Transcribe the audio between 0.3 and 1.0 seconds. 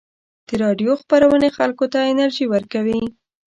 د راډیو